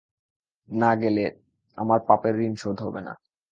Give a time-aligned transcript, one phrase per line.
[0.69, 1.25] না গেলে
[1.77, 3.13] আমার পাপের ঋণশোধ হবে না।